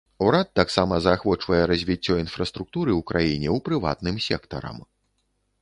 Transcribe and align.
Урад 0.27 0.47
таксама 0.59 0.95
заахвочвае 1.05 1.59
развіццё 1.71 2.13
інфраструктуры 2.23 2.91
ў 2.99 3.11
краіне 3.13 3.49
ў 3.55 3.67
прыватным 3.69 4.15
сектарам. 4.31 4.85